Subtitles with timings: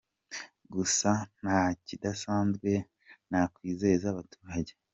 [0.73, 1.09] gusa
[1.41, 2.71] nta kidasanzwe
[3.29, 4.73] nakwizeza abaturage.